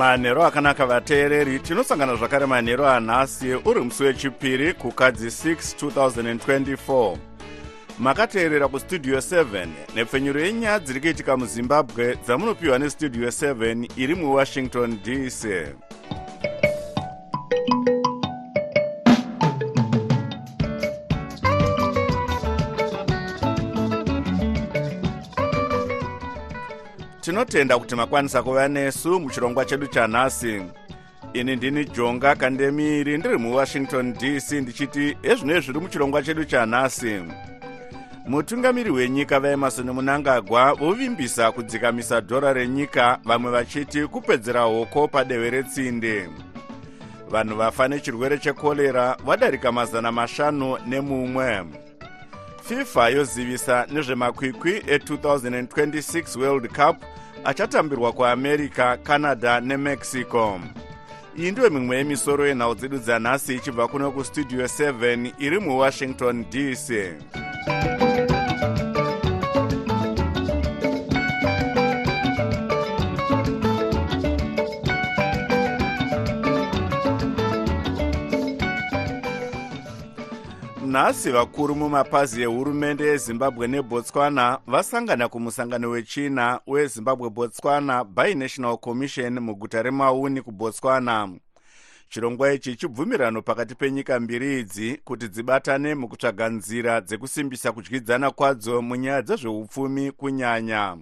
[0.00, 5.54] manhero akanaka vateereri tinosangana zvakare manhero anhasi uri musi wechipiri kukadzi 6
[5.88, 7.16] 2024
[7.98, 15.44] makateerera kustudio 7 nepfenyuro yenyaya dziri kuitika muzimbabwe dzamunopiwa nestudio 7 iri muwashington dc
[27.20, 30.62] tinotenda kuti makwanisa kuva nesu muchirongwa chedu chanhasi.
[31.32, 37.22] Ini ndini jonga kandemiri ndiri muwashington dc ndichiti ezvinoi zviri muchirongwa chedu chanhasi.
[38.26, 46.28] Mutungamiri wenyika vaemarson munangagwa vovimbisa kudzikamisa dhora renyika vamwe vachiti kupedzera hoko padehwe retsinde.
[47.30, 51.64] Vanhu vafa nechirwere chekorera vadarika mazana mashanu nemumwe
[52.70, 56.96] fifa yozivisa nezvemakwikwi e2026 world cup
[57.44, 60.60] achatambirwa kuamerica canada nemexico.
[61.38, 66.90] Iyi ndiyo mimwe yemisoro yenhau dzedu dzanhasi ichibva kuno kustudio 7 iri muwashington dc
[80.90, 90.42] nhasi vakuru mumapazi ehurumende yezimbabwe nebotswana vasangana kumusangano wechina wezimbabwe botswana binational commission muguta remauni
[90.42, 91.28] kubotswana.
[92.08, 99.22] Chirongwa ichi chibvumirano pakati penyika mbiri idzi kuti dzibatane mukutsvaga nzira dzekusimbisa kudyidzana kwadzo munyaya
[99.22, 100.96] dzezveupfumi kunyanya.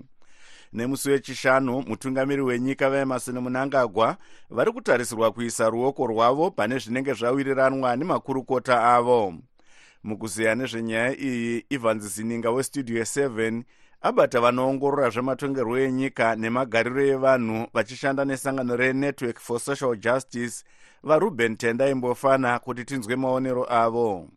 [0.72, 4.16] Nemusi wechishanu mutungamiri wenyika vaemarson munangagwa
[4.50, 9.34] vari kutarisirwa kuisa ruoko rwavo pane zvinenge zvawiriranwa nemakurukota avo
[10.08, 13.62] mukuziya nezvenyaya iyi evans zininga westudio 7
[14.00, 20.64] abata vanoongorora zvematongerwo enyika nemagariro evanhu vachishanda nesangano renetwork for social justice
[21.02, 24.28] varuben tenda imbofana kuti tinzwe maonero avo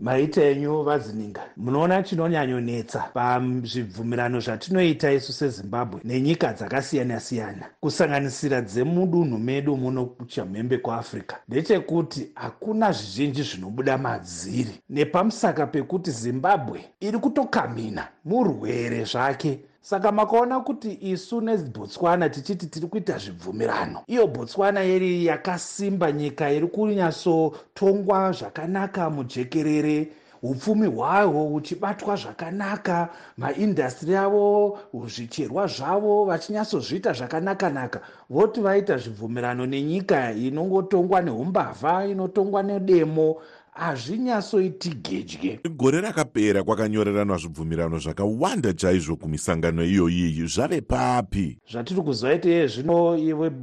[0.00, 1.40] maita enyu vazininga.
[1.56, 7.66] Munoona chinonyanyonetsa pazvibvumirano zvatinoita isu sezimbabwe nenyika dzakasiyana-siyana.
[7.80, 14.74] Kusanganisira dzemudunhu medu muno chamhembe kuafrica ndechekuti hakuna zvizhinji zvinobuda madziri.
[14.90, 23.18] Nepamusaka pekuti zimbabwe iri kutokamina murwere zvake saka makaona kuti isu nebotswana tichiti tiri kuita
[23.18, 24.02] zvibvumirano.
[24.06, 30.08] Iyo botswana yeri yakasimba nyika iri kunyatsotongwa zvakanaka mujekerere
[30.42, 38.00] upfumi hwayo huchibatwa zvakanaka maindastri avo zvicherwa zvavo vachinyatsozviita zvakanaka-naka.
[38.30, 43.36] Voti vaita zvibvumirano nenyika inongotongwa neumbavha inotongwa nedemo
[43.72, 45.60] hazvinyatsoiti gedye.
[45.76, 51.58] Gore rakapera kwakanyoreranwa zvibvumirano zvakawanda chaizvo kumisangano iyoyiyi zvave papi.
[51.72, 53.16] Zvatiri kuziva ite zvino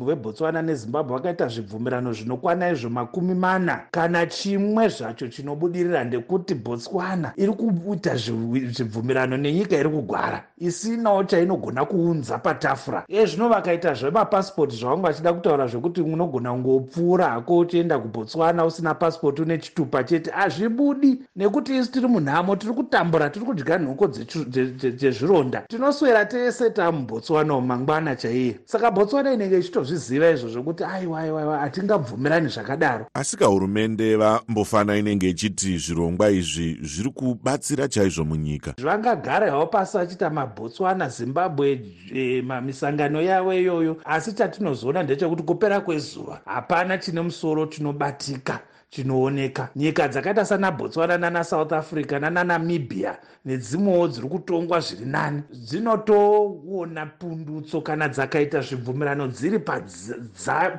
[0.06, 3.81] vebotswana nezimbabwe vakaita zvibvumirano zvinokwana izvo makumi mana.
[3.91, 12.38] Kana chimwe zvacho chinobudirira ndekuti botswana iri kuita zvibvumirano nenyika iri kugwara isinawo chainogona kuunza
[12.38, 13.06] patafura.
[13.07, 19.41] Iye zvino vakaita zvemapasipoti zvavanga vachida kutaura zvekuti unogona kungopfuura hako uchienda kubotswana usina pasipoti
[19.41, 20.31] une chitupa chete.
[20.31, 25.62] Hazvibudi nekuti isu tiri munhamo tiri kutambura tiri kudya nhoko dzezvironda.
[25.68, 28.59] Tinoswera tese tamubotswana mangwana chaiye.
[28.66, 33.06] Saka botswana inenge ichitozviziva izvo zvokuti aiwaiwaiwa hatingabvumirani zvakadaro.
[33.13, 38.74] Asi kahurumende vambofana inenge ichiti zvirongwa izvi zviri kubatsira chaizvo munyika.
[38.80, 41.81] Zvangagara havo pasi vachita mabotswana zimbabwe
[42.13, 43.97] e, mamisangano yavo iyoyo.
[44.06, 49.69] Asi chatinozoona ndechekuti kupera kwezuva hapana chine musoro chinobatika chinooneka.
[49.75, 58.62] Nyika dzakaita sanabotswana nanasouth africa nananamibhia nedzimwewo dziri kutongwa zviri nani dzinotoona pundutso kana dzakaita
[58.62, 59.60] zvibvumirano dziri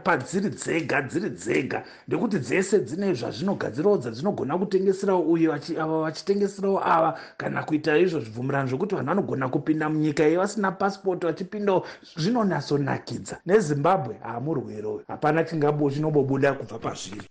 [0.05, 1.85] padziri dzega dziri dzega.
[2.09, 8.95] Ndekuti dzese dzine zvazvinogadzirawo dzadzinogona kutengeserawo uyo ava vachitengeserawo ava kana kuita izvo zvibvumirano zvokuti
[8.95, 16.79] vanhu vanogona kupinda munyika iyi vasina pasipoti vachipindawo zvinonyatsonakidza nezimbabwe hamurwero hapana chingabo chinobobuda kubva
[16.79, 17.29] pazviri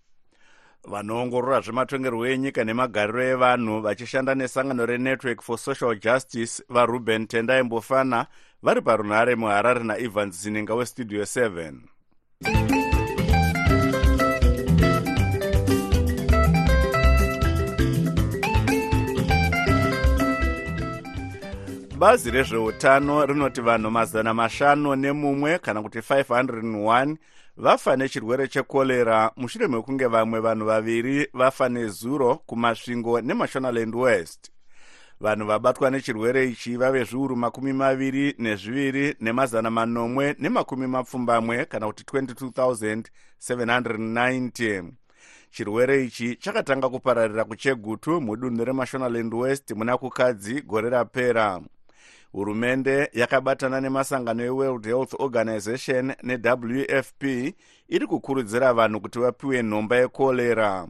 [0.85, 8.25] vanoongorora zvematongerwo enyika nemagariro evanhu vachishanda nesangano renetwork for social justice varuben tendai mbofana
[8.63, 11.73] vari parunhare muharare naivhan zininga westudio 7
[21.97, 27.15] bazi rezveutano rinoti vanhu mazana mashanu nemumwe kana kuti 501
[27.57, 34.51] vafa nechirwere chekorera mushure mekunge vamwe vanhu vaviri vafa nezuro kumasvingo nemashonaland west.
[35.19, 42.03] Vanhu vabatwa nechirwere ichi vave zviuru makumi maviri nezviviri nemazana manomwe nemakumi mapfumbamwe kana kuti
[42.03, 44.83] 22790
[45.51, 51.61] chirwere ichi chakatanga kupararira kuchegutu mudunhu remashonaland west muna kukadzi gore rapera
[52.31, 57.23] hurumende yakabatana nemasangano eworld health organization newfp
[57.87, 60.87] iri kukurudzira vanhu kuti vapiwe nhomba yekorera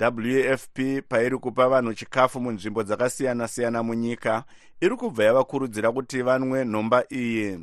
[0.00, 0.78] wfp
[1.08, 4.44] pairi kupa vanhu chikafu munzvimbo dzakasiyana-siyana munyika
[4.80, 7.58] iri kubva yavakurudzira kuti vanwe nhomba iyi.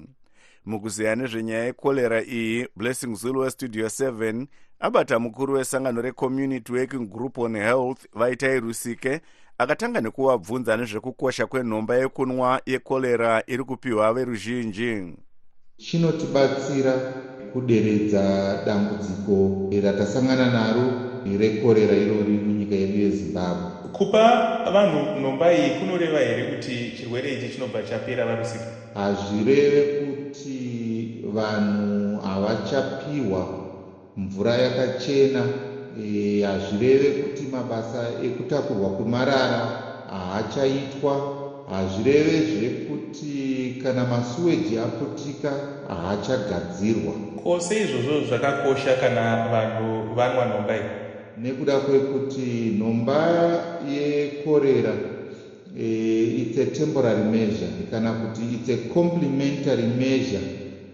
[0.66, 4.48] Mukuziya nezvenyaya yekorera iyi blessing zulu westudio 7
[4.80, 9.22] abata mukuru wesangano recommunity working group on health vaitai rusike
[9.58, 15.14] akatanga nekuvabvunza nezvekukosha kwenhomba yekunwa yekorera iri kupiwa veruzhinji.
[15.78, 16.94] Chinotibatsira
[17.54, 18.24] kuderedza
[18.66, 20.86] dambudziko ratasangana naro
[21.40, 23.68] rekorera irori munyika yedu yezimbabwe.
[23.94, 24.24] Kupa
[24.74, 30.58] vanhu nhomba iyi kunoreva here kuti chirwere ichi chinobva chapera varusika hazvireve kuti
[31.34, 33.48] vanhu havachapiwa.
[34.18, 35.44] Mvura yakachena
[36.42, 39.72] hazvireve kuti mabasa ekutakurwa kwemarara
[40.08, 41.24] haachaitwa.
[41.66, 45.52] Hazvireve zvekuti kana masuweji aputika
[45.88, 47.14] haachagadzirwa.
[47.36, 50.86] Kwose izvozvo zvakakosha kana vanhu vanwa nhomba iyi?
[51.38, 54.98] Nekuda kwekuti nhomba yekorera
[55.78, 60.42] e, its a temporary measure kana kuti its a complementary measure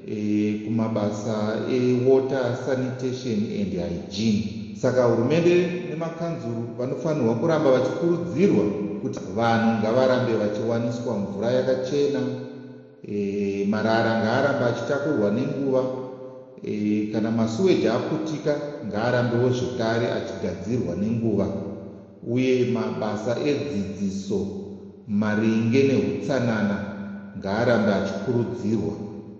[0.07, 5.55] e, kumabasa ewater sanitation and hygiene saka hurumende
[5.89, 8.65] nemakanzuru vanofanirwa kuramba vachikurudzirwa
[9.01, 12.21] kuti vanhu ngavarambe vachiwaniswa mvura yakachena.
[13.07, 15.83] E, marara ngaarambe achitakurwa nenguva.
[16.63, 18.53] E, kana masuweji aputika
[18.87, 21.47] ngaarambewo zvekare achigadzirwa nenguva.
[22.23, 24.47] Uye mabasa edzidziso
[25.07, 26.77] maringe neutsanana
[27.37, 28.93] ngaarambe achikurudzirwa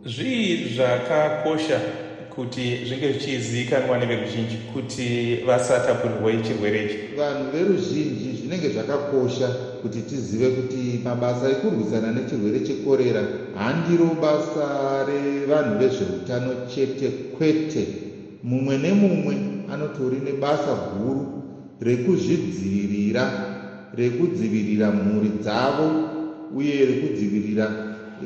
[0.06, 2.03] zvii zvakakosha
[2.36, 6.98] kuti zvinge zvichizivikanwa neveruzhinji kuti vasatapurirwa chirwere ichi.
[7.18, 9.48] Vanhu veruzhinji zvinenge zvakakosha
[9.82, 13.22] kuti tizive kuti mabasa ekurwisana nechirwere chekorera
[13.56, 14.66] handiro basa
[15.08, 17.08] revanhu vezveutano chete
[17.38, 17.88] kwete.
[18.44, 19.36] Mumwe nemumwe
[19.74, 21.44] anotori nebasa guru
[21.82, 23.24] rekuzvidzivirira
[23.98, 25.88] rekudzivirira mhuri dzavo
[26.56, 27.66] uye rekudzivirira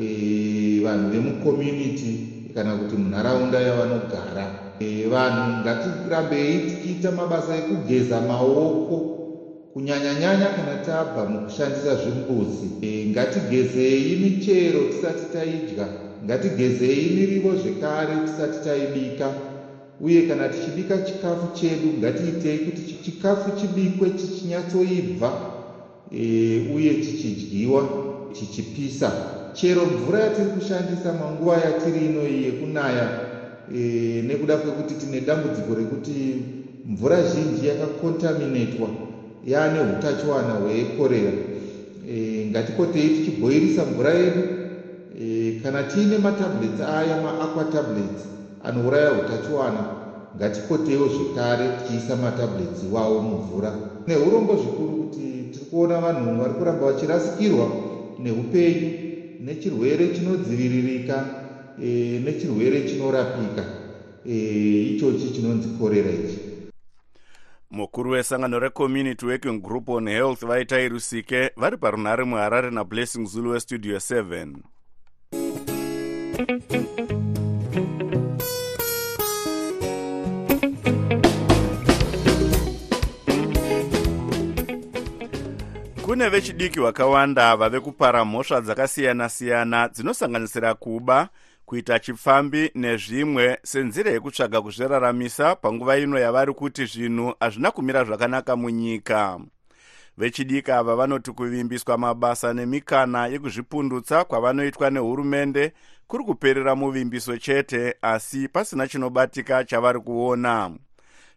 [0.01, 2.26] e, vanhu vemucommunity
[2.57, 4.45] kana kuti munharaunda yavanogara.
[4.79, 8.97] E, vanhu ngatirambei tichiita mabasa ekugeza maoko
[9.73, 12.69] kunyanya-nyanya kana tabva mukushandisa zvimbuzi.
[12.81, 15.87] E, ngatigezei michero tisati taidya
[16.25, 19.27] ngatigezei mirivo zvekare tisati taibika
[19.99, 25.29] uye kana tichibika chikafu chedu ngatiitei kuti chikafu chibikwe chichinyatsoibva
[26.11, 27.81] e, uye chichidyiwa
[28.33, 33.07] chichipisa chero mvura yatiri kushandisa manguva yatiri ino iyi yekunaya
[33.75, 33.79] e,
[34.27, 36.41] nekuda kwekuti tine dambudziko rekuti
[36.85, 38.89] mvura zhinji yakakontaminatwa
[39.43, 41.33] yaane utachiwana hwekorera
[42.07, 44.43] e, ngatikotei tichibhoirisa mvura yedu
[45.19, 48.21] e, kana tiine matablets aya maaqua tablets
[48.59, 49.85] anouraya utachiwana
[50.35, 53.75] ngatikoteiwo zvekare tichiisa matablets iwawo mumvura.
[54.07, 57.71] Neurombo zvikuru kuti tiri kuona vanhu vari kuramba vachirasikirwa
[58.17, 58.93] neupenyu
[59.47, 61.25] nechirwere chinodziviririka
[61.83, 63.63] e, nechirwere chinorapika
[64.25, 64.33] e,
[64.91, 66.39] ichochi chinonzi korera ichi.
[67.71, 73.97] Mukuru wesangano recommunity working group on health vaitai rusike vari parunhare muharare nablessing zulu westudio
[73.97, 74.55] 7
[86.07, 91.29] kune vechidiki vakawanda vave kupara mhosva dzakasiyana-siyana dzinosanganisira kuba
[91.65, 99.39] kuita chipfambi nezvimwe senzira yekutsvaga kuzviraramisa panguva ino yavari kuti zvinhu hazvina kumira zvakanaka munyika.
[100.17, 105.73] Vechidiki ava vanoti kuvimbiswa mabasa nemikana yekuzvipundutsa kwavanoitwa nehurumende
[106.07, 110.71] kuri kuperera muvimbiso chete asi pasina chinobatika chavari kuona.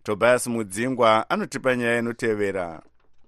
[0.02, 2.82] Tobias mudzingwa anotipa nyaya inotevera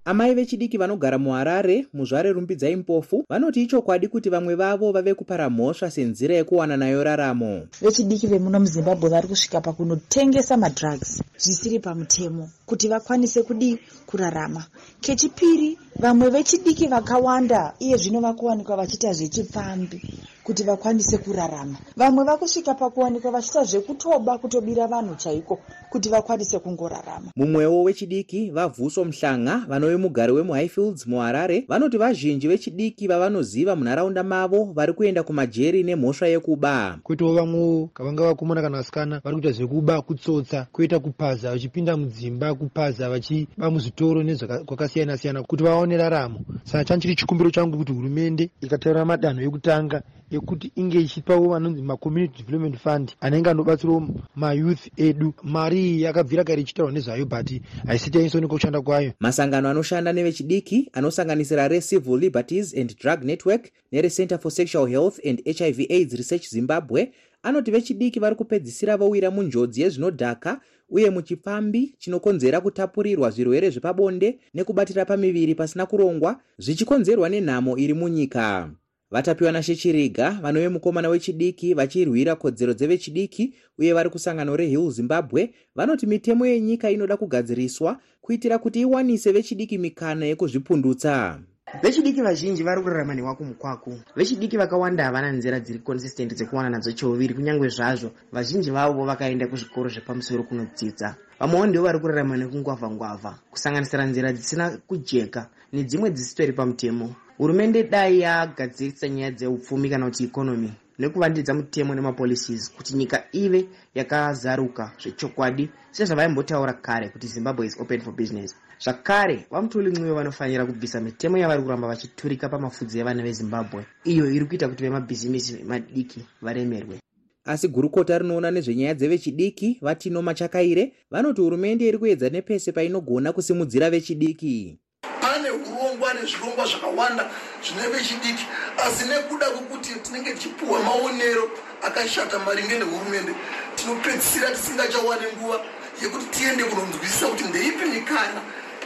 [0.05, 5.91] amai vechidiki vanogara muharare muzvare rumbidzai mpofu vanoti ichokwadi kuti vamwe vavo vave kupara mhosva
[5.91, 7.67] senzira yekuwana nayo raramo?
[7.81, 14.65] Vechidiki vemuno muzimbabwe vari kusvika pakunotengesa madrugs zvisiri pamutemo kuti vakwanise kudi kurarama.
[15.01, 20.01] Kechipiri vamwe vechidiki vakawanda iye zvino vakuwanikwa vachiita zvechipfambi
[20.43, 21.77] kuti vakwanise kurarama.
[21.97, 27.31] Vamwe vakusvika pakuwanikwa vachiita zvekutoba kutobira vanhu chaiko kuti vakwanise kungorarama.
[27.35, 34.93] Mumwewo wechidiki vavhuso muhlanga vanove mugari wemuhighfields muharare vanoti vazhinji vechidiki vavanoziva munharaunda mavo vari
[34.93, 36.99] kuenda kumajeri nemhosva yekuba.
[37.03, 43.09] Kwoitawo vamwewo kavanga vakomana kana vasikana vari kuita zvekuba kutsotsa kwoita kupaza vachipinda mudzimba kupaza
[43.09, 46.39] vachiba muzvitoro nezvakwakasiyana siyana kuti vaone raramo.
[46.63, 50.01] Saka changu chiri chikumbiro changu kuti hurumende ikataura madanho ekutanga
[50.31, 55.33] ekuti inge ichipawo vanonzi macommunity development fund anenge anobatsirawo mayouth edu.
[55.43, 57.51] Mari iyi yakabvira kare ichitaurwa nezvayo but
[57.87, 59.13] haisiti yainsooneka kushanda kwayo.
[59.19, 65.79] Masangano anoshanda nevechidiki anosanganisira recivil liberties and drug network nerecenter for sexual health and hiv
[65.89, 67.11] aids research zimbabwe.
[67.43, 70.61] Anoti vechidiki vari kupedzisira vowira munjodzi yezvinodhaka
[70.93, 78.71] uye muchipfambi chinokonzera kutapurirwa zvirwere zvepabonde nekubatira pamiviri pasina kurongwa zvichikonzerwa nenhamo iri munyika.
[79.11, 86.45] Vatapiwa nashechiriga vanove mukomana wechidiki vachirwira kodzero dzevechidiki uye vari kusangano rehill zimbabwe vanoti mitemo
[86.45, 91.39] yenyika inoda kugadziriswa kuitira kuti iwanise vechidiki mikana yekuzvipundutsa
[91.81, 97.33] vechidiki vazhinji vari kurarama newako mukwaku vechidiki vakawanda havana nzira dziri consistent dzekuwana nadzo cheuviri
[97.33, 101.15] kunyange zvazvo vazhinji vavo vakaenda kuzvikoro zvepamusoro kunodzidza.
[101.39, 107.15] Vamwewo ndivo vari kurarama nekungwavha-ngwavha kusanganisira nzira dzisina kujeka nedzimwe dzisitori pamutemo.
[107.37, 113.65] Hurumende dai yagadzirisa nyaya dzeupfumi kana kuti ikonomi nekuvandidza mutemo nemapolicies kuti nyika ive
[113.95, 121.01] yakazaruka zvechokwadi sezvavaimbotaura kare kuti zimbabwe is open for business zvakare vamutoli mwiyo vanofanira kubvisa
[121.01, 123.85] mitemo yavari kuramba vachiturika pamafudzi evana vezimbabwe.
[124.03, 126.99] Iyo iri kuita kuti vemabhizimisi madiki varemerwe.
[127.45, 134.77] Asi gurukota rinoona nezvenyaya dzevechidiki vatino machakaire vanoti hurumende iri kuedza nepese painogona kusimudzira vechidiki.
[135.21, 137.31] Pane urongwa nezvirongwa zvakawanda
[137.63, 138.45] zvine vechidiki
[138.85, 141.51] asi nekuda kwekuti tinenge tichipiwa maonero
[141.87, 143.33] akashata maringe nehurumende
[143.75, 145.59] tinopedzisira tisingachawani nguva
[146.01, 148.41] yekuti tiende kunonzwisisa kuti ndeipi mikana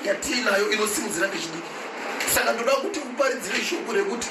[0.06, 1.68] yatiinayo inosimudzira vechidiki
[2.34, 4.28] saka ndoda kuti uparidzire shoko rekuti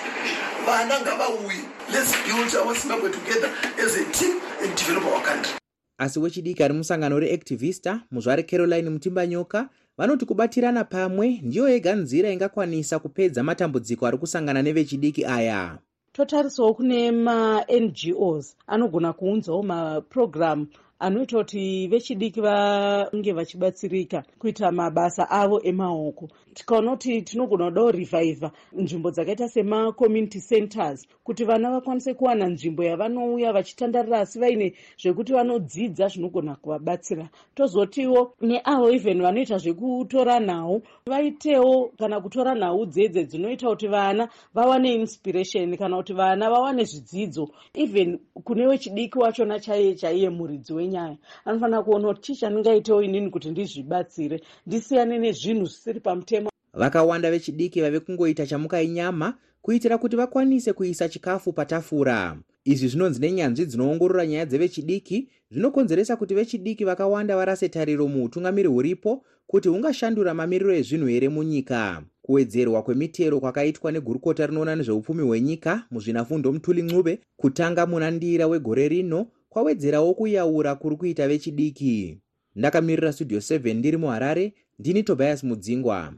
[0.66, 1.60] vana ngavauye.
[1.92, 3.50] Lets build our zimbabwe together
[3.84, 5.52] as a team and develop our country.
[5.98, 9.68] Asi wechidiki ari musangano reactivista muzvare caroline mutimbanyoka
[9.98, 15.78] vanoti kubatirana pamwe ndiyo yega nzira ingakwanisa kupedza matambudziko ari kusangana nevechidiki aya.
[16.12, 20.66] Totarisawo kune mangos anogona kuunzawo mapurogiramu
[20.98, 29.10] anoita kuti vechidiki vange vachibatsirika kuita mabasa avo emaoko tikaona kuti tinogona kudawo revivha nzvimbo
[29.10, 36.56] dzakaita semacommunity centers kuti vana vakwanise kuwana nzvimbo yavanouya vachitandarira asi vaine zvekuti vanodzidza zvinogona
[36.56, 37.28] kuvabatsira.
[37.54, 44.94] Tozotiwo neavo even vanoita zvekutora nhau vaitewo kana kutora nhau dzedze dzinoita kuti vana vawane
[44.94, 47.50] inspiration kana kuti vana vawane zvidzidzo.
[47.74, 53.50] Even kune wechidiki wachona chaiye chaiye muridzi wenyaya anofanira kuona kuti chii chandingaitewo inini kuti
[53.50, 56.45] ndizvibatsire ndisiyane nezvinhu zvisiri pamutemo
[56.76, 62.38] vakawanda vechidiki vave kungoita chamukainyama kuitira kuti vakwanise kuisa chikafu patafura.
[62.64, 69.68] Izvi zvinonzi nenyanzvi dzinoongorora nyaya dzevechidiki zvinokonzeresa kuti vechidiki vakawanda varase tariro muutungamiri huripo kuti
[69.68, 72.02] hungashandura mamiriro ezvinhu here munyika.
[72.22, 79.26] Kuwedzerwa kwemitero kwakaitwa negurukota rinoona nezveupfumi hwenyika muzvinafundo mutuli ncube kutanga muna ndira wegore rino
[79.48, 82.18] kwawedzerawo kuyaura kuri kuita vechidiki.
[82.56, 86.12] Ndakamirira studio 7 ndiri muharare ndini tobias mudzingwa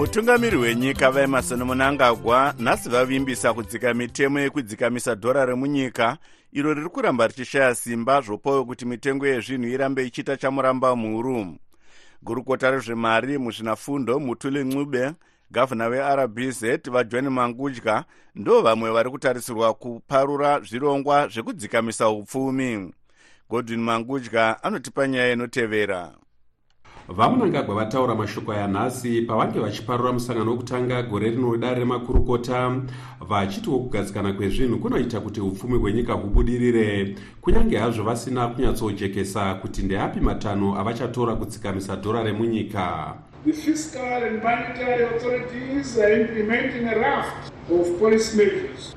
[0.00, 6.18] mutungamiri wenyika vaemarson munangagwa nhasi vavimbisa kudzika mitemo yekudzikamisa dhora remunyika
[6.52, 11.56] iro riri kuramba richishaya simba zvopawo kuti mitengo yezvinhu irambe ichiita chamuramba mhuru.
[12.22, 15.12] Gurukota rezvemari muzvinafundo mutuli ncube
[15.50, 18.04] gavhuna werbz vajohn mangudya
[18.34, 22.92] ndo vamwe vari kutarisirwa kuparura zvirongwa zvekudzikamisa upfumi.
[23.50, 26.12] Godwin mangudya anotipa nyaya inotevera
[27.16, 32.80] vamunangagwa vataura mashoko aya nhasi pavange vachiparura musangano wekutanga gore rino redare remakurukota
[33.28, 37.16] vachitiwo kugadzikana kwezvinhu kunoita kuti upfumi hwenyika hubudirire.
[37.40, 43.14] Kunyange hazvo vasina kunyatsojekesa kuti ndeapi matanho avachatora kudzikamisa dhora remunyika.
[43.44, 48.94] The fiscal and monetary authorities are implementing a raft of policy measures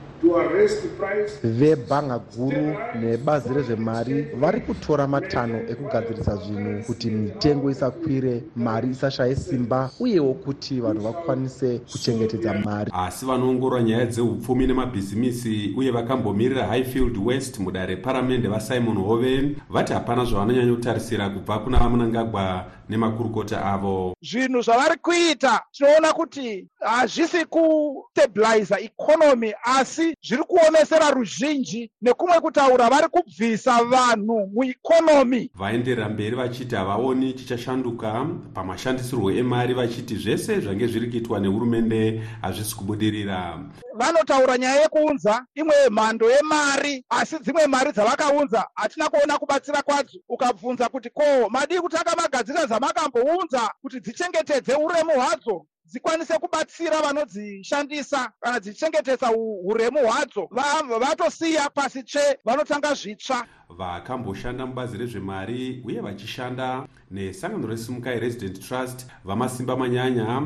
[1.44, 9.90] vebhanga guru nebazi rezvemari vari kutora matanho ekugadzirisa zvinhu kuti mitengo isakwire mari isashaye simba
[10.00, 12.92] uyewo kuti vanhu vakwanise kuchengetedza mari.
[12.94, 20.26] Asi vanoongorora nyaya dzeupfumi nemabhizimisi uye vakambomirira highfield west mudare reparamende vasimon hoven vati hapana
[20.26, 24.14] zvavanonyanya kutarisira kubva kuna vamunangagwa nemakurukota avo.
[24.22, 33.08] Zvinhu zvavari kuita tinoona kuti hazvisi kustabiliza ikonomi asi zviri kuomesera ruzhinji nekumwe kutaura vari
[33.08, 35.52] kubvisa vanhu muikonomi.
[35.56, 43.60] Vaenderera mberi vachiti havaoni chichashanduka pamashandisirwo emari vachiti zvese zvange zviri kuitwa nehurumende hazvisi kubudirira.
[43.94, 50.20] Vanotaura nyaya yekuunza imwe mhando yemari asi dzimwe mari dzavakaunza hatina kuona kubatsira kwadzo.
[50.30, 58.60] Ukabvunza kuti ko madii kutanga magadzira zvamakambounza kuti dzichengetedze uremu hwadzo dzikwanise kubatsira vanodzishandisa kana
[58.60, 59.32] dzichengetedza
[59.64, 60.50] uremu hwadzo.
[61.00, 63.46] Vatosiya pasi tsve vanotanga zvitsva.
[63.70, 70.42] Vakamboshanda mubazi rezvemari uye vachishanda nesangano resimukai resident trust vamasimba manyanya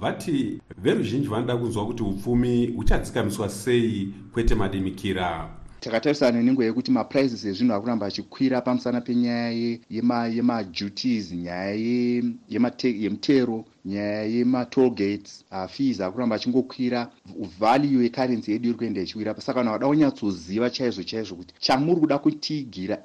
[0.00, 7.72] vati veruzhinji vanoda kunzwa kuti upfumi huchadzikamiswa sei kwete madimikira takatarisana nenguva yekuti maprices ezvinhu
[7.72, 9.78] ari kuramba achikwira pamusana penyaya
[10.36, 11.74] yemaduties nyaya
[13.02, 17.10] yemutero nyaya yematolgates uh, fees ari kuramba achingokwira.
[17.58, 22.18] Value yecurrency yedu iri kuenda ichiwira saka vanhu vada kunyatsoziva chaizvo chaizvo kuti chamuri kuda
[22.18, 23.02] kutiigira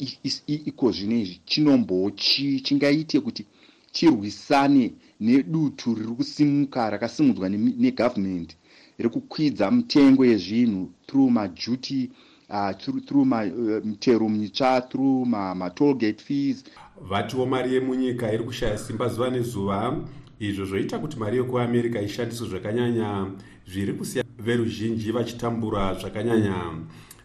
[0.48, 3.46] iko zvino izvi chinombochi chingaite kuti
[3.92, 8.56] chirwisane nedutu riri kusimuka rakasimudzwa negavhumendi
[8.98, 12.10] riri kukwidza mitengo yezvinhu through maduty
[12.50, 16.64] uh, through, through mitero uh, mitsva through matolgate fees.
[17.02, 19.98] Vatiwo mari yemunyika iri kushaya simba zuva nezuva
[20.40, 23.32] izvo zvoita kuti mari yekuamerica ishandiswe zvakanyanya.
[23.68, 26.56] Zviri kusiya veruzhinji vachitambura zvakanyanya.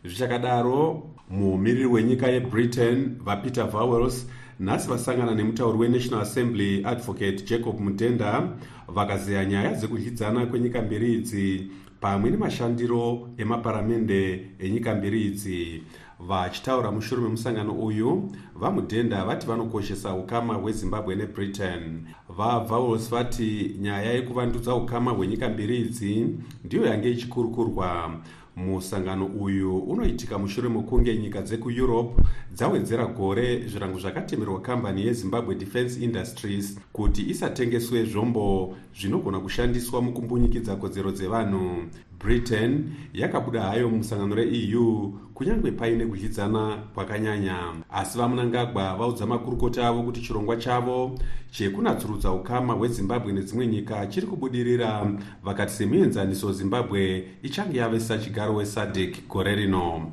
[0.05, 4.27] Zvichakadaro muumiriri wenyika yebritain vapeter vowels
[4.61, 8.49] nhasi vasangana nemutauri wenational assembly advocate jacob mudenda
[8.89, 11.71] vakazeya nyaya dzekudyidzana kwenyika mbiri idzi
[12.03, 15.83] pamwe nemashandiro emaparamende enyika mbiri idzi.
[16.29, 22.07] Vachitaura mushure memusangano uyu vamudhenda vati vanokoshesa ukama hwezimbabwe nebritain.
[22.37, 26.27] Vavowels vati nyaya yekuvandudza ukama hwenyika mbiri idzi
[26.65, 28.11] ndiyo yange ichikurukurwa
[28.57, 32.23] musangano uyu unoitika mushure mekunge nyika dzekueurope
[32.55, 41.11] dzawedzera gore zvirango zvakatemerwa kambani yezimbabwe defence industries kuti isatengeswe zvombo zvinogona kushandiswa mukumbunyikidza kodzero
[41.11, 41.85] dzevanhu
[42.23, 47.59] britain yakabuda hayo musangano reeu kunyange paine kudyidzana kwakanyanya.
[47.91, 51.19] Asi vamunangagwa vaudza makurukota avo kuti chirongwa chavo
[51.51, 59.55] chekunatsurudza ukama hwezimbabwe nedzimwe nyika chiri kubudirira vakati semuenzaniso zimbabwe ichange yavesa chigaro wesadek gore
[59.55, 60.13] rino.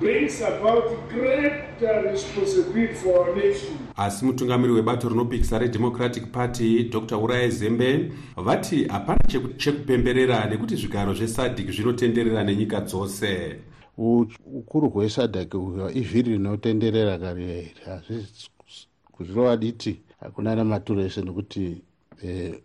[0.00, 7.16] Brings about greater responsibility for our nation asi mutungamiri webato rinopikisa redemocratic party dr.
[7.16, 9.20] Urai zembe vati hapana
[9.56, 13.58] chekupemberera nekuti zvigaro zvesadc zvinotenderera nenyika dzose.
[14.46, 15.54] Ukuru hwesadc
[15.94, 17.72] ivhiri rinotenderera kare
[19.12, 20.00] kuzvirova diti?
[20.20, 21.82] Hakuna nematuro ese nekuti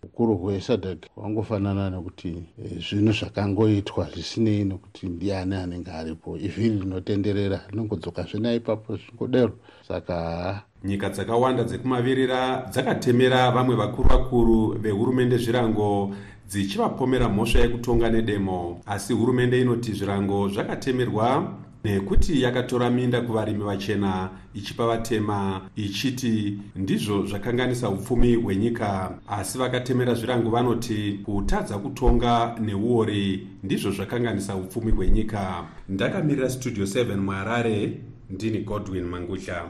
[0.04, 2.43] ukuru hwesadc hwangofanana nekuti
[2.89, 6.38] zvinhu zvakangoitwa zvisinei nekuti ndiani anenge aripo.
[6.38, 9.54] Ivhiri rinotenderera rinongodzoka zvena ipapo zvingodero
[9.88, 16.15] saka nyika dzakawanda dzekumavirira dzakatemera vamwe vakuru vakuru vehurumende zvirango
[16.50, 18.82] dzichivapomera mhosva yekutonga nedemo.
[18.86, 27.89] Asi hurumende inoti zvirango zvakatemerwa nekuti yakatora minda kuvarimi vachena ichipa vatema ichiti ndizvo zvakanganisa
[27.89, 29.17] upfumi hwenyika.
[29.28, 35.63] Asi vakatemera zvirango vanoti kutadza kutonga neuori ndizvo zvakanganisa upfumi hwenyika.
[35.89, 39.63] Ndakamirira studio 7 muharare ndini godwin mangutya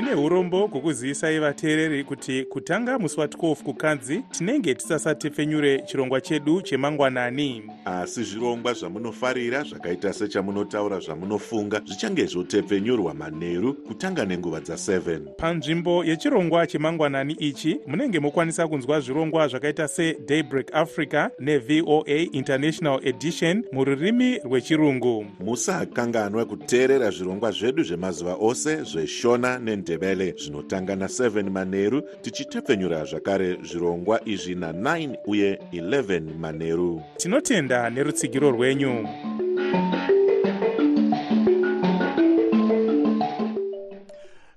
[0.00, 7.62] tine urombo hwokuzivisa ivateereri kuti kutanga musi wa12 kukanzi tinenge tisasatepfenyure chirongwa chedu chemangwanani.
[7.84, 17.32] Asi zvirongwa zvamunofarira zvakaita sechamunotaura zvamunofunga zvichange zvotepfenyurwa manheru kutanga nenguva dza7 panzvimbo yechirongwa chemangwanani
[17.32, 25.26] ichi munenge mokwanisa kunzwa zvirongwa zvakaita sedaybreak africa nevoa international edition mururimi rwechirungu.
[25.40, 29.58] Musakanganwa kuteerera zvirongwa zvedu zvemazuva ose zveshona
[29.90, 39.08] nendebele zvinotanga na7 manheru tichitepfenyura zvakare zvirongwa izvi na9 uye 11 manheru tinotenda nerutsigiro rwenyu.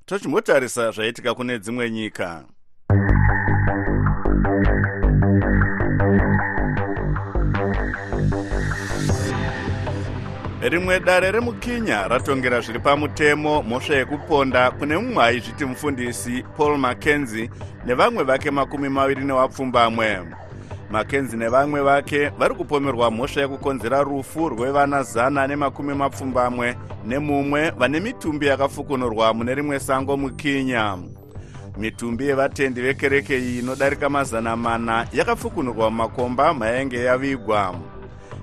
[0.06, 2.46] Tochimbotarisa zvaitika kune dzimwe nyika
[10.70, 14.72] rimwe dare remukinya ratongera zviri pamutemo mhosva yekuponda.
[14.72, 17.50] Kune mumwe aizviti mufundisi paul mackenzie
[17.86, 20.20] nevamwe vake makumi maviri newapfumbamwe.
[20.92, 28.46] Mackenzie nevamwe vake vari kupomerwa mhosva yekukonzera rufu rwevana zana nemakumi mapfumbamwe nemumwe vane mitumbi
[28.46, 30.98] yakafukunurwa mune rimwe sango mukinya.
[31.78, 37.76] Mitumbi yevatendi vekereke iyi inodarika mazana mana yakafukunurwa mumakomba mayainge yavigwa.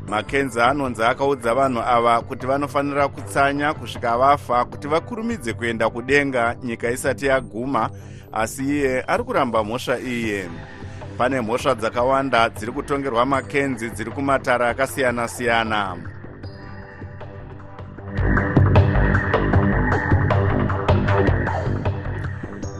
[0.09, 6.91] Makenzi anonzi akaudza vanhu ava kuti vanofanira kutsanya kusvika vafa kuti vakurumidze kuenda kudenga nyika
[6.91, 7.91] isati yaguma
[8.33, 10.49] asi iye ari kuramba mhosva iye.
[11.19, 15.97] Pane mhosva dzakawanda dziri kutongerwa makenzi dziri kumatara akasiyana-siyana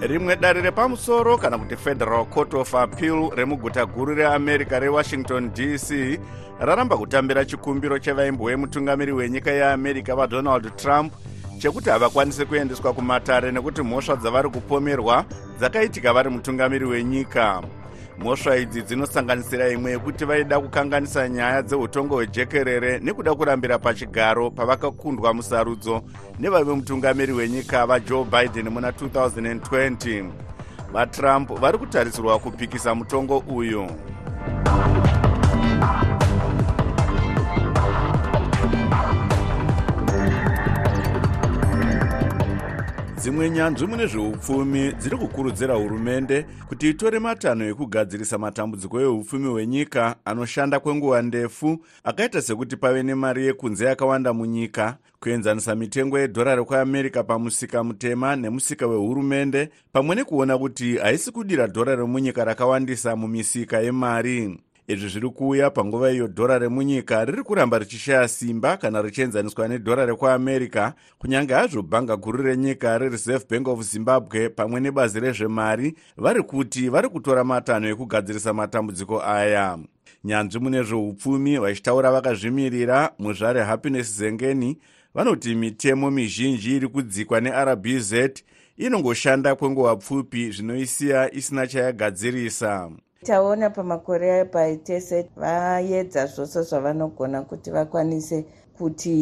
[0.01, 6.21] rimwe dare repamusoro kana kuti federal court of appeal remuguta guru reamerica rewashington dc
[6.61, 11.13] raramba kutambira chikumbiro chevaimbo vemutungamiri wenyika yeamerica vadonald trump
[11.59, 15.25] chekuti havakwanisi kuendeswa kumatare nekuti mhosva dzavari kupomerwa
[15.59, 17.63] dzakaitika vari mutungamiri wenyika
[18.21, 26.03] mhosva idzi dzinosanganisira imwe yekuti vaida kukanganisa nyaya dzeutongo hwejekerere nekuda kurambira pachigaro pavakakundwa musarudzo
[26.39, 30.31] nevaive mutungamiri wenyika vajoe biden muna 2020
[30.93, 33.87] vatrump vari kutarisirwa kupikisa mutongo uyu
[43.21, 50.81] dzimwe nyanzvi mune zveupfumi dziri kukurudzira hurumende kuti itore matanho ekugadzirisa matambudziko eupfumi hwenyika anoshanda
[50.81, 58.37] kwenguva ndefu akaita sekuti pave nemari yekunze yakawanda munyika kuenzanisa mitengo yedhora rekuamerica pamusika mutema
[58.37, 64.59] nemusika wehurumende pamwe nekuona kuti haisi kudira dhora remunyika rakawandisa mumisika yemari
[64.93, 70.93] izvi zviri kuuya panguva iyo dhora remunyika riri kuramba richishaya simba kana richienzaniswa nedhora rekuamerica.
[71.19, 77.09] Kunyange hazvo bhanga guru renyika rereserve bank of zimbabwe pamwe nebazi rezvemari vari kuti vari
[77.09, 79.79] kutora matanho ekugadzirisa matambudziko aya.
[80.25, 84.79] Nyanzvi mune zveupfumi vachitaura vakazvimirira muzvare happiness zengeni.
[85.15, 88.15] Vanoti mitemo mizhinji iri kudzikwa nerbz
[88.77, 92.91] inongoshanda kwenguva pfupi zvinoisiya isina chayagadzirisa
[93.27, 98.45] taona pamakore paitese vaedza zvose zvavanogona kuti vakwanise
[98.79, 99.13] kuti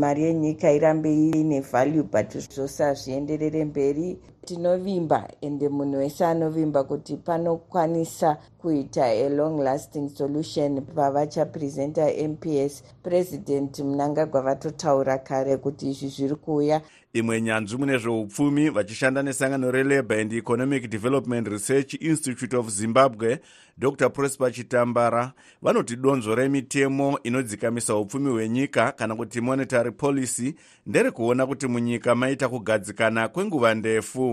[0.00, 7.16] mari yenyika irambe ine value but zvose hazvienderere mberi tinovimba ende munhu wese anovimba kuti
[7.16, 16.80] panokwanisa kuita along lasting solution pavachapresenta mps president munangagwa vatotaura kare kuti izvi zviri kuuya.
[17.12, 23.40] Imwe nyanzvi mune zveupfumi vachishanda nesangano relabour and economic development research institute of zimbabwe
[23.78, 25.32] dr prosper chitambara.
[25.62, 30.54] Vanoti donzvo remitemo inodzikamisa upfumi hwenyika kana kuti monetary policy
[30.86, 34.31] nderekuona kuti munyika maita kugadzikana kwenguva ndefu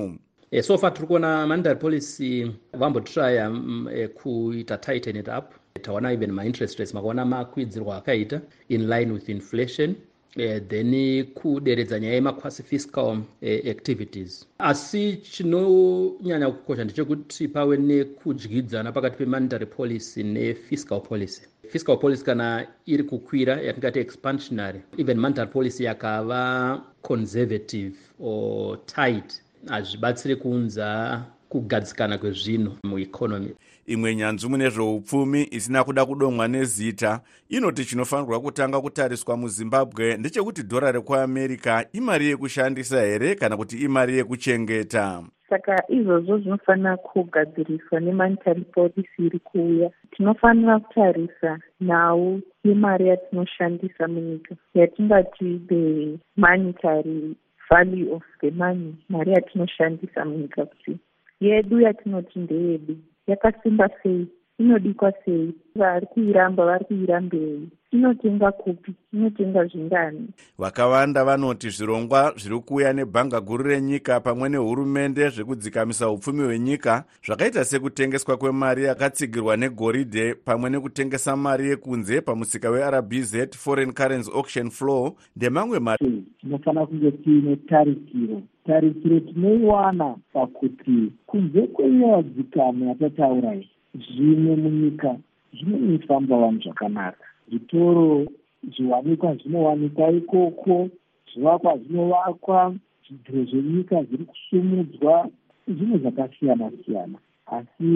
[0.52, 5.54] e, so far tiri kuona monetary policy vambotraya mm, e, kuita tighten it up.
[5.82, 9.96] Taona even mainterest rates makaona makwidzirwa akaita in line with inflation.
[10.38, 14.46] Uh, then kuderedza nyaya yemaquasi fiscal uh, activities.
[14.60, 21.42] Asi chinonyanya kukosha ndechekuti pave nekudyidzana pakati pemonetary policy nefiscal policy.
[21.70, 30.36] Fiscal policy kana iri kukwira yatingati expansionary even monetary policy yakava conservative or tight hazvibatsiri
[30.36, 33.54] kuunza kugadzikana kwezvinhu mueconomy.
[33.86, 40.92] Imwe nyanzvi mune zveupfumi isina kuda kudomwa nezita inoti chinofanirwa kutanga kutariswa muzimbabwe ndechekuti dhora
[40.92, 45.24] rekuamerica imari yekushandisa here kana kuti imari yekuchengeta?
[45.50, 49.92] Saka izvozvo zvinofanira kugadziriswa nemonetary policy iri kuuya.
[50.12, 57.36] Tinofanira kutarisa nhau yemari yatinoshandisa munyika yatingati the monetary
[57.70, 60.98] value of the money mari yatinoshandisa munyika kuti
[61.40, 64.28] yedu yatinoti ndeyedu yakasimba sei
[64.60, 65.54] inodikwa sei?
[65.76, 68.94] Vari kuiramba vari kuirambei inotenga kupi?
[69.14, 70.28] Inotenga zvingani?
[70.58, 78.38] Vakawanda vanoti zvirongwa zviri kuuya nebhanga guru renyika pamwe nehurumende zvekudzikamisa upfumi hwenyika zvakaita sekutengeswa
[78.38, 86.24] kwemari yakatsigirwa negoridhe pamwe nekutengesa mari yekunze pamusika werbz foreign currency auction flow ndemamwe mari
[86.42, 88.42] tinofanira kunge tiine tarikiro.
[88.66, 95.18] Tarikiro tinoiwana pakuti kunze kweyadzikano yatataura iyi zvimwe munyika
[95.54, 97.26] zvinonifamba vanhu zvakanaka.
[97.50, 98.26] Zvitoro
[98.74, 100.90] zviwanikwa zvinowanikwa ikoko
[101.34, 102.76] zvivakwa zvinovakwa
[103.06, 105.30] zvidziro zvenyika zviri kusumudzwa
[105.68, 107.18] zvinhu zvakasiyana siyana
[107.58, 107.90] asi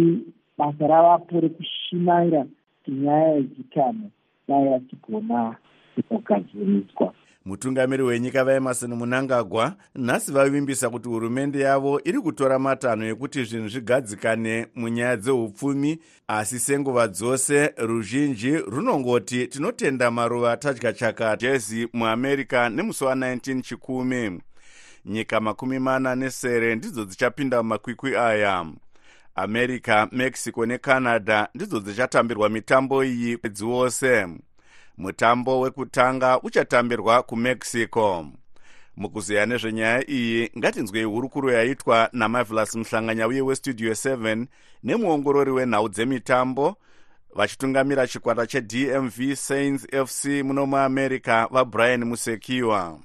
[0.58, 4.08] basa ravapo rekushimaira kuti nyaya yedzikano
[4.47, 5.56] dai yachigona
[5.97, 7.13] inogadziriswa
[7.45, 14.67] mutungamiri wenyika vaemarson munangagwa nhasi vavimbisa kuti hurumende yavo iri kutora matanho ekuti zvinhu zvigadzikane
[14.75, 23.62] munyaya dzeupfumi asi senguva dzose ruzhinji runongoti tinotenda maruva tadya chaka jezi muamerica nemusi wa19
[23.62, 24.41] chikumi.
[25.06, 28.65] Nyika makumi mana nesere ndidzo dzichapinda mumakwikwi aya.
[29.36, 34.27] America mexico necanada ndidzo dzichatambirwa mitambo iyi mwedzi wose
[34.97, 38.25] mutambo wekutanga uchatambirwa kumexico.
[38.97, 44.45] Mukuzeya nezvenyaya iyi ngatinzwei hurukuro yaitwa namavelas muhlanganya uye westudio 7
[44.84, 46.75] nemuongorori wenhau dzemitambo
[47.36, 52.99] vachitungamira chikwata chedmv sains fc muno muamerica vabrian musekiwa.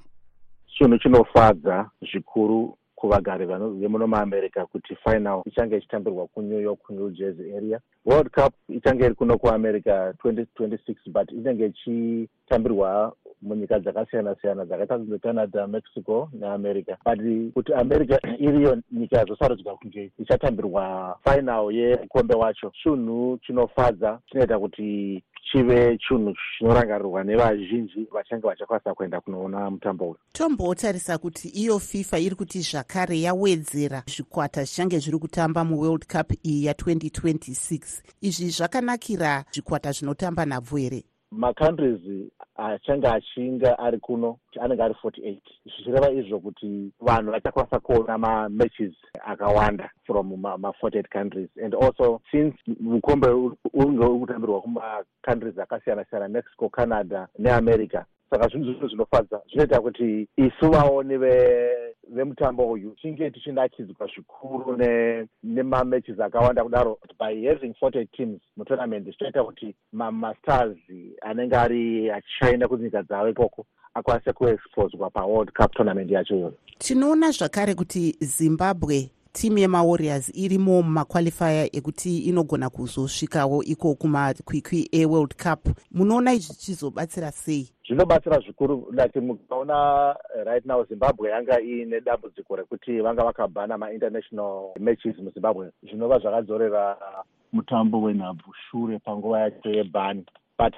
[0.66, 7.81] Chinhu chinofadza zvikuru kuvagari vemuno muamerica kuti final ichange ichitambirwa kunew york kunew jersey area
[8.09, 15.66] world cup ichange iri kuno kuamerica 2026 but inenge ichitambirwa munyika dzakasiyana siyana dzakaita secanada
[15.66, 16.97] mexico neamerica.
[17.05, 17.18] But
[17.55, 25.99] kuti america iriyo nyika yazosarudzwa kunge ichatambirwa final yemukombe wacho chinhu chinofadza chinoita kuti chive
[25.99, 30.16] chinhu chinorangarirwa nevazhinji vachange vachakwanisa kuenda kunoona mutambo uyu.
[30.33, 36.66] Tombotarisa kuti iyo fifa iri kuti zvakare yawedzera zvikwata zvichange zviri kutamba muworld cup iyi
[36.68, 41.05] ya2026 izvi zvakanakira zvikwata zvinotamba nhabvu here?
[41.31, 42.01] Macountries
[42.57, 48.95] achange achinga ari kuno anenge ari 48 zvichireva izvo kuti vanhu vachakwanisa kuona mamatches
[49.27, 51.49] akawanda from ma48 countries.
[51.65, 53.29] And also since mukombe
[53.75, 59.41] unge uri kutambirwa kumacountries akasiyana siyana mexico canada neamerica saka zvinhu zvino zvinofadza.
[59.51, 61.19] Zvinoita kuti isu vaoni
[62.14, 64.77] vemutambo uyu tinge tichinakidzwa zvikuru
[65.43, 66.99] nemamatches akawanda kudaro.
[67.19, 70.77] By having 40 teams mutournament zvichaita kuti mamastars
[71.23, 76.55] anenge ari achishaina kunyika dzavo ikoko akwanise kuexposwa paworld cup tournament yacho iyoyo.
[76.79, 85.61] Tinoona zvakare kuti zimbabwe timu yemawarriors irimo mumakwalifaya ekuti inogona kuzosvikawo iko kumakwikwi eworld cup.
[85.92, 87.70] Munoona izvi zvichizobatsira sei?
[87.87, 95.18] Zvinobatsira zvikuru like mukaona right now zimbabwe yanga iine dambudziko rekuti vanga vakabhana mainternational matches
[95.18, 95.70] muzimbabwe.
[95.83, 96.96] Zvinova zvakadzorera
[97.53, 100.24] mutambo wenhabvu shure panguva yacho yebhani.
[100.59, 100.74] But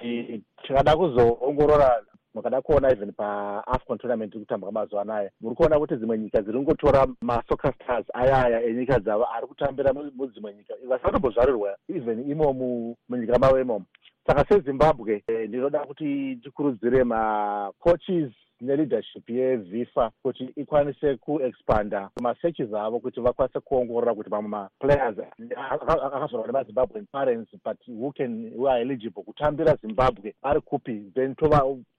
[0.62, 2.03] tikada kuzoongorora
[2.35, 6.59] mukada kuona even paafcon tournament iri kutambwa mazuva anaya muri kuona kuti dzimwe nyika dziri
[6.59, 10.75] kungotora masoccer stars ayaya enyika dzavo ari kutambira mudzimwe nyika.
[10.88, 13.85] Vasatombozvarirwa even imomu munyika mavo imomo
[14.27, 23.61] saka sezimbabwe ndinoda kuti tikurudzire macoaches neleadership yevifa kuti ikwanise kuexpanda masearches avo kuti vakwanise
[23.61, 25.16] kuongorora kuti mamwe maplayers
[25.59, 31.35] akazorwa nemazimbabwean parents but who can who are eligible kutambira zimbabwe ari kupi then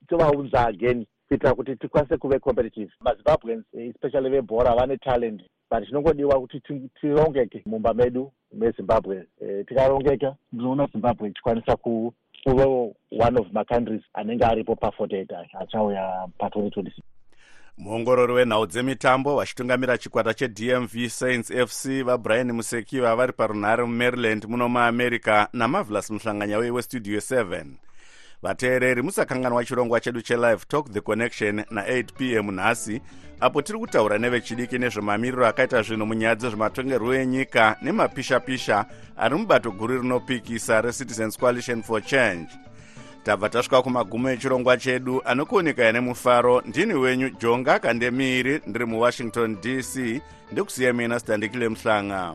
[0.08, 2.92] tovaunza again kuitira kuti tikwanise kuve competitive.
[3.00, 6.60] Mazimbabweans especially vebhora vane talent but chinongodiwa kuti
[7.00, 9.26] tirongeke mumba medu mezimbabwe
[9.66, 11.76] tikarongeka ndinoona zimbabwe ichikwanisa
[12.44, 12.94] kuvewo
[13.26, 16.90] one of macountries anenge aripo pa48 achauya pa2026
[17.78, 25.48] muongorori wenhau dzemitambo vachitungamira chikwata chedmv sains fc vabrian musekiva vari parunhare mumaryland muno muamerica
[25.52, 27.64] namavelas muhlanganya uye westudio 7
[28.42, 33.00] vateereri musakanganwa chirongwa chedu chelive talk the connection na8 p m nhasi
[33.40, 40.80] apo tiri kutaura nevechidiki nezvemamiriro akaita zvinhu munyaya dzezvematongerwo enyika nemapishapisha ari mubato guru rinopikisa
[40.80, 42.48] recitizens coalition for change.
[43.24, 50.92] Tabva tasvika kumagumo echirongwa chedu anokuonekaya nemufaro ndini wenyu jonga kandemiri ndiri muwashington dc ndikusiya
[50.92, 52.34] mina sitandikile muhlanga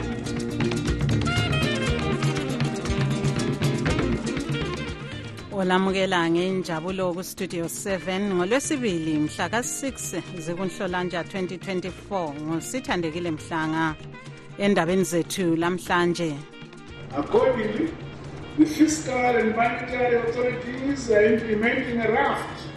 [5.61, 13.95] olamukela ngenjabulo kustudio 7 ngolwesibili mhla ka-6 zikunhlolanja 2024 ngusithandekile mhlanga
[14.57, 16.35] endabeni zethu lamhlanje.
[17.17, 17.93] Accordingly,
[18.57, 22.70] the fiscal and monetary authorities are implementing a raft